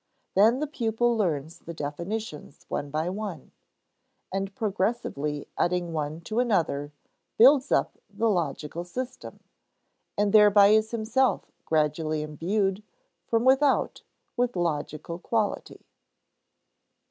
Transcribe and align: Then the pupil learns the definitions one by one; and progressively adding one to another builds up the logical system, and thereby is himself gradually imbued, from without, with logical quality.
Then 0.33 0.61
the 0.61 0.65
pupil 0.65 1.15
learns 1.15 1.59
the 1.59 1.75
definitions 1.75 2.65
one 2.69 2.89
by 2.89 3.07
one; 3.07 3.51
and 4.33 4.55
progressively 4.55 5.47
adding 5.59 5.93
one 5.93 6.21
to 6.21 6.39
another 6.39 6.91
builds 7.37 7.71
up 7.71 7.99
the 8.09 8.27
logical 8.27 8.83
system, 8.83 9.41
and 10.17 10.33
thereby 10.33 10.69
is 10.69 10.89
himself 10.89 11.51
gradually 11.65 12.23
imbued, 12.23 12.81
from 13.27 13.45
without, 13.45 14.01
with 14.35 14.55
logical 14.55 15.19
quality. 15.19 15.85